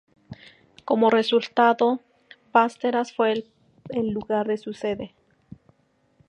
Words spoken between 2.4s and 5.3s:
Västerås fue el lugar de su sede.